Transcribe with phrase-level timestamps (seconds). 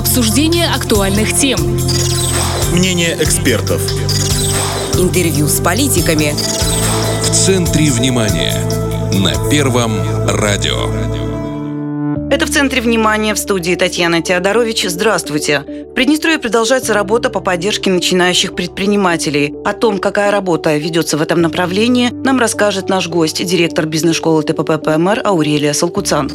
[0.00, 1.60] Обсуждение актуальных тем.
[2.72, 3.82] Мнение экспертов.
[4.94, 6.32] Интервью с политиками.
[7.22, 8.56] В центре внимания.
[9.12, 9.92] На Первом
[10.26, 10.88] радио.
[12.30, 14.86] Это в центре внимания в студии Татьяна Теодорович.
[14.88, 15.64] Здравствуйте.
[15.90, 19.52] В Приднестровье продолжается работа по поддержке начинающих предпринимателей.
[19.66, 24.82] О том, какая работа ведется в этом направлении, нам расскажет наш гость, директор бизнес-школы ТПП
[24.82, 26.30] ПМР Аурелия Салкуцан.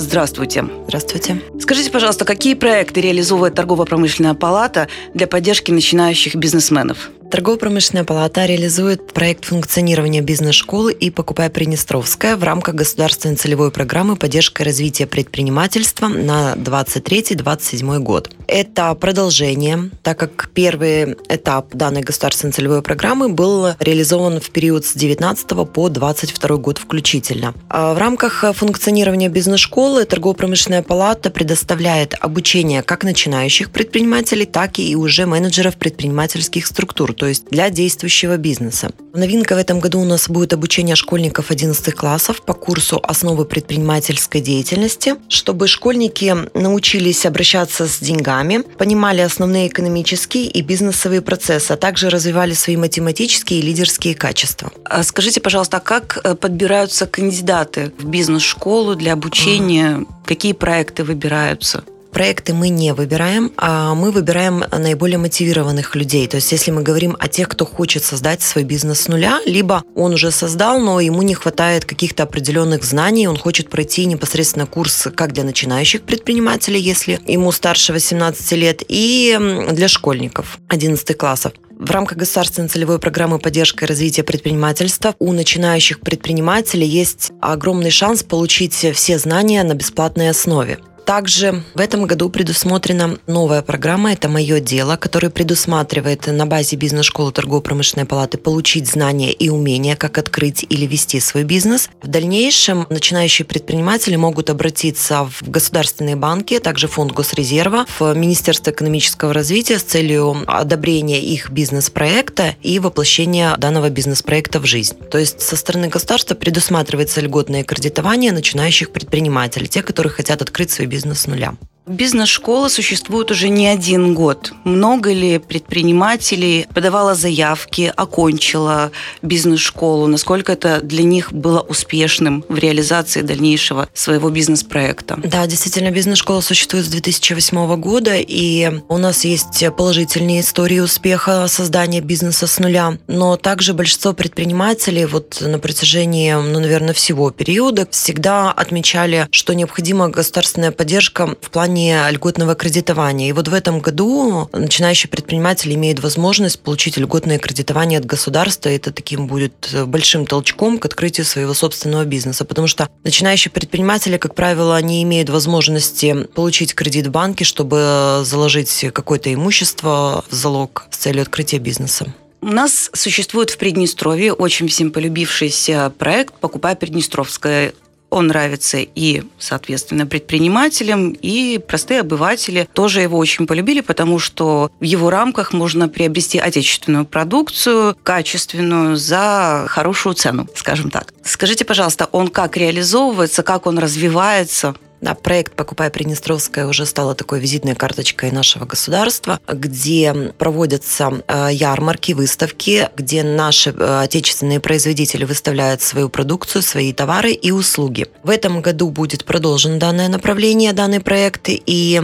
[0.00, 0.64] Здравствуйте.
[0.86, 1.42] Здравствуйте.
[1.60, 7.10] Скажите, пожалуйста, какие проекты реализовывает торгово-промышленная палата для поддержки начинающих бизнесменов?
[7.30, 14.62] Торгово-промышленная палата реализует проект функционирования бизнес-школы и «Покупай Приднестровская» в рамках государственной целевой программы поддержки
[14.62, 18.30] развития предпринимательства на 23-27 год.
[18.52, 24.94] Это продолжение, так как первый этап данной государственной целевой программы был реализован в период с
[24.94, 27.54] 19 по 22 год включительно.
[27.68, 35.26] А в рамках функционирования бизнес-школы торгово-промышленная палата предоставляет обучение как начинающих предпринимателей, так и уже
[35.26, 38.90] менеджеров предпринимательских структур, то есть для действующего бизнеса.
[39.14, 44.40] Новинка в этом году у нас будет обучение школьников 11 классов по курсу «Основы предпринимательской
[44.40, 48.39] деятельности», чтобы школьники научились обращаться с деньгами,
[48.78, 54.70] понимали основные экономические и бизнесовые процессы, а также развивали свои математические и лидерские качества.
[54.84, 60.04] А скажите, пожалуйста, а как э, подбираются кандидаты в бизнес-школу для обучения?
[60.24, 61.84] Какие проекты выбираются?
[62.10, 66.26] Проекты мы не выбираем, а мы выбираем наиболее мотивированных людей.
[66.26, 69.82] То есть если мы говорим о тех, кто хочет создать свой бизнес с нуля, либо
[69.94, 75.08] он уже создал, но ему не хватает каких-то определенных знаний, он хочет пройти непосредственно курс
[75.14, 79.38] как для начинающих предпринимателей, если ему старше 18 лет, и
[79.72, 81.52] для школьников 11 классов.
[81.80, 88.22] В рамках государственной целевой программы поддержки и развития предпринимательства у начинающих предпринимателей есть огромный шанс
[88.22, 90.78] получить все знания на бесплатной основе.
[91.04, 97.32] Также в этом году предусмотрена новая программа «Это мое дело», которая предусматривает на базе бизнес-школы
[97.32, 101.88] торгово-промышленной палаты получить знания и умения, как открыть или вести свой бизнес.
[102.02, 109.32] В дальнейшем начинающие предприниматели могут обратиться в государственные банки, также фонд Госрезерва, в Министерство экономического
[109.32, 114.96] развития с целью одобрения их бизнес-проекта и воплощения данного бизнес-проекта в жизнь.
[115.10, 120.86] То есть со стороны государства предусматривается льготное кредитование начинающих предпринимателей, тех, которые хотят открыть свой
[120.90, 121.54] бизнес с нуля.
[121.90, 124.52] Бизнес-школа существует уже не один год.
[124.62, 128.92] Много ли предпринимателей подавало заявки, окончило
[129.22, 130.06] бизнес-школу?
[130.06, 135.18] Насколько это для них было успешным в реализации дальнейшего своего бизнес-проекта?
[135.24, 142.00] Да, действительно, бизнес-школа существует с 2008 года, и у нас есть положительные истории успеха создания
[142.00, 142.98] бизнеса с нуля.
[143.08, 150.08] Но также большинство предпринимателей вот на протяжении, ну, наверное, всего периода всегда отмечали, что необходима
[150.08, 153.28] государственная поддержка в плане плане льготного кредитования.
[153.28, 158.68] И вот в этом году начинающий предприниматель имеет возможность получить льготное кредитование от государства.
[158.68, 162.44] Это таким будет большим толчком к открытию своего собственного бизнеса.
[162.44, 168.86] Потому что начинающие предприниматели, как правило, не имеют возможности получить кредит в банке, чтобы заложить
[168.92, 172.12] какое-то имущество в залог с целью открытия бизнеса.
[172.42, 177.72] У нас существует в Приднестровье очень всем полюбившийся проект «Покупай Приднестровское».
[178.10, 184.84] Он нравится и, соответственно, предпринимателям, и простые обыватели тоже его очень полюбили, потому что в
[184.84, 191.14] его рамках можно приобрести отечественную продукцию, качественную, за хорошую цену, скажем так.
[191.24, 194.74] Скажите, пожалуйста, он как реализовывается, как он развивается?
[195.00, 202.12] Да, проект «Покупай Приднестровская» уже стала такой визитной карточкой нашего государства, где проводятся э, ярмарки,
[202.12, 208.08] выставки, где наши э, отечественные производители выставляют свою продукцию, свои товары и услуги.
[208.22, 212.02] В этом году будет продолжено данное направление, данный проект, и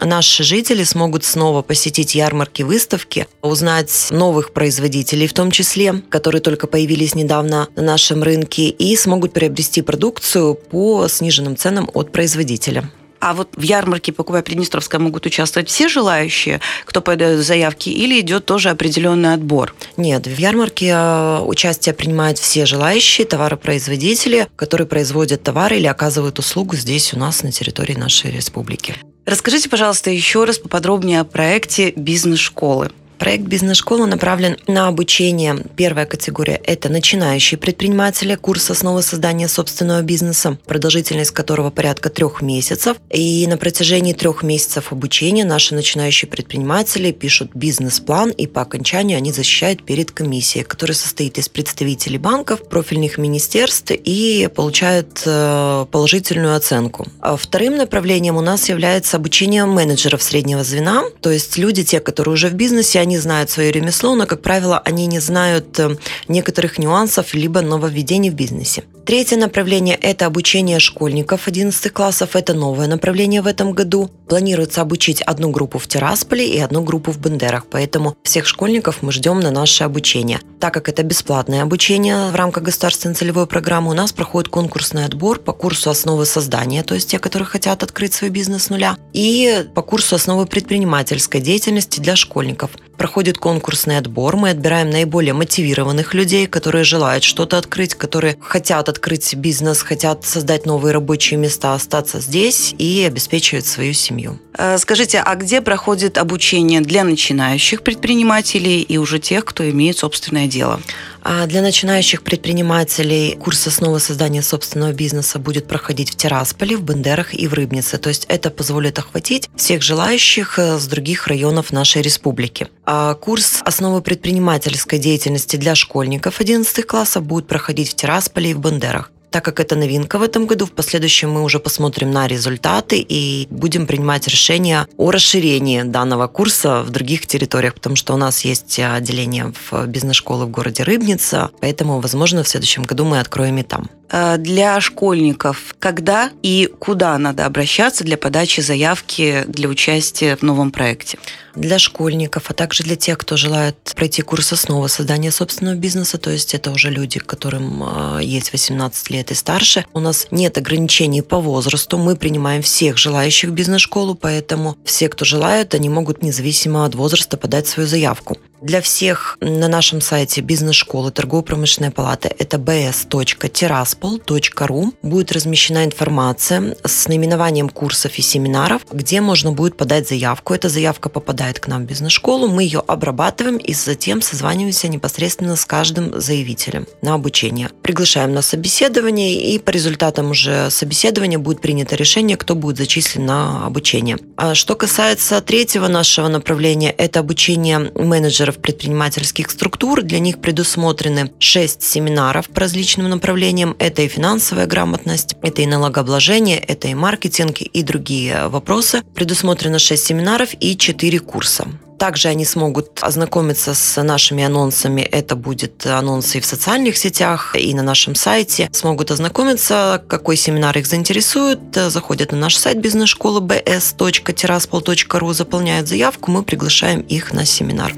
[0.00, 6.68] наши жители смогут снова посетить ярмарки, выставки, узнать новых производителей в том числе, которые только
[6.68, 12.90] появились недавно на нашем рынке, и смогут приобрести продукцию по сниженным ценам от производителей производителя.
[13.18, 18.44] А вот в ярмарке «Покупай Приднестровская» могут участвовать все желающие, кто подает заявки, или идет
[18.44, 19.74] тоже определенный отбор?
[19.96, 26.76] Нет, в ярмарке э, участие принимают все желающие товаропроизводители, которые производят товары или оказывают услугу
[26.76, 28.94] здесь у нас на территории нашей республики.
[29.24, 32.90] Расскажите, пожалуйста, еще раз поподробнее о проекте «Бизнес-школы».
[33.18, 35.56] Проект «Бизнес-школа» направлен на обучение.
[35.74, 42.98] Первая категория– это начинающие предприниматели, курс основы создания собственного бизнеса, продолжительность которого порядка трех месяцев.
[43.10, 49.32] И на протяжении трех месяцев обучения наши начинающие предприниматели пишут бизнес-план, и по окончанию они
[49.32, 57.06] защищают перед комиссией, которая состоит из представителей банков, профильных министерств и получают э, положительную оценку.
[57.20, 62.34] А вторым направлением у нас является обучение менеджеров среднего звена, то есть люди, те, которые
[62.34, 65.96] уже в бизнесе, они знают свое ремесло, но, как правило, они не знают э,
[66.28, 68.82] некоторых нюансов либо нововведений в бизнесе.
[69.06, 72.34] Третье направление– это обучение школьников 11 классов.
[72.34, 74.10] Это новое направление в этом году.
[74.28, 79.12] Планируется обучить одну группу в Тирасполе и одну группу в Бендерах, поэтому всех школьников мы
[79.12, 80.40] ждем на наше обучение.
[80.58, 85.38] Так как это бесплатное обучение в рамках государственной целевой программы, у нас проходит конкурсный отбор
[85.38, 89.68] по курсу основы создания, то есть те, которые хотят открыть свой бизнес с нуля, и
[89.72, 92.72] по курсу основы предпринимательской деятельности для школьников.
[92.96, 99.34] Проходит конкурсный отбор, мы отбираем наиболее мотивированных людей, которые желают что-то открыть, которые хотят открыть
[99.34, 104.38] бизнес, хотят создать новые рабочие места, остаться здесь и обеспечивать свою семью.
[104.56, 110.46] Э, скажите, а где проходит обучение для начинающих предпринимателей и уже тех, кто имеет собственное
[110.46, 110.80] дело?
[111.28, 117.34] А для начинающих предпринимателей курс основы создания собственного бизнеса будет проходить в Тирасполе, в Бендерах
[117.34, 117.98] и в Рыбнице.
[117.98, 122.68] То есть это позволит охватить всех желающих э, с других районов нашей республики.
[122.84, 128.60] А курс основы предпринимательской деятельности для школьников 11 классов будет проходить в Тирасполе и в
[128.60, 129.10] Бендерах.
[129.36, 133.46] Так как это новинка в этом году, в последующем мы уже посмотрим на результаты и
[133.50, 138.80] будем принимать решение о расширении данного курса в других территориях, потому что у нас есть
[138.80, 143.90] отделение в бизнес-школы в городе Рыбница, поэтому, возможно, в следующем году мы откроем и там.
[144.10, 150.70] Э, для школьников когда и куда надо обращаться для подачи заявки для участия в новом
[150.70, 151.18] проекте?
[151.54, 156.30] Для школьников, а также для тех, кто желает пройти курс основы создания собственного бизнеса, то
[156.30, 157.82] есть это уже люди, которым
[158.18, 159.84] э, есть 18 лет и старше.
[159.92, 165.24] У нас нет ограничений по возрасту, мы принимаем всех желающих в бизнес-школу, поэтому все, кто
[165.24, 168.38] желают, они могут независимо от возраста подать свою заявку.
[168.62, 177.68] Для всех на нашем сайте бизнес-школы торгово-промышленная палата это bs.tiraspol.ru будет размещена информация с наименованием
[177.68, 180.54] курсов и семинаров, где можно будет подать заявку.
[180.54, 185.66] Эта заявка попадает к нам в бизнес-школу, мы ее обрабатываем и затем созваниваемся непосредственно с
[185.66, 187.68] каждым заявителем на обучение.
[187.82, 193.66] Приглашаем на собеседование и по результатам уже собеседования будет принято решение, кто будет зачислен на
[193.66, 194.16] обучение.
[194.38, 200.02] А что касается третьего нашего направления, это обучение менеджера менеджеров предпринимательских структур.
[200.02, 203.74] Для них предусмотрены 6 семинаров по различным направлениям.
[203.78, 209.02] Это и финансовая грамотность, это и налогообложение, это и маркетинг и другие вопросы.
[209.14, 211.66] Предусмотрено 6 семинаров и 4 курса.
[211.98, 215.00] Также они смогут ознакомиться с нашими анонсами.
[215.00, 218.68] Это будет анонсы и в социальных сетях, и на нашем сайте.
[218.72, 221.60] Смогут ознакомиться, какой семинар их заинтересует.
[221.74, 227.94] Заходят на наш сайт бизнес-школы bs.tiraspol.ru, заполняют заявку, мы приглашаем их на семинар.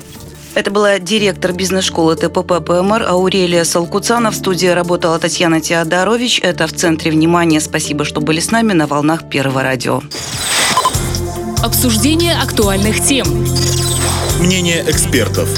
[0.58, 4.32] Это была директор бизнес-школы ТПП ПМР Аурелия Салкуцана.
[4.32, 6.40] В студии работала Татьяна Теодорович.
[6.42, 7.60] Это в центре внимания.
[7.60, 10.02] Спасибо, что были с нами на волнах Первого радио.
[11.62, 13.46] Обсуждение актуальных тем.
[14.40, 15.48] Мнение экспертов.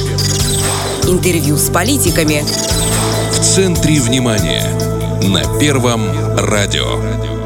[1.05, 2.45] Интервью с политиками.
[3.33, 4.67] В центре внимания.
[5.23, 6.03] На Первом
[6.37, 7.40] радио.